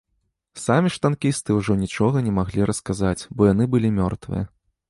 [0.61, 4.43] Самі ж танкісты ўжо нічога не маглі расказаць, бо яны былі мёртвыя.